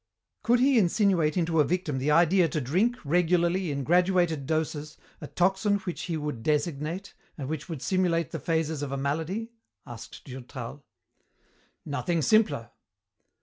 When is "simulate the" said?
7.83-8.39